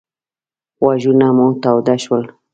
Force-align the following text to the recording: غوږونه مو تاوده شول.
غوږونه 0.81 1.27
مو 1.35 1.47
تاوده 1.63 1.95
شول. 2.03 2.23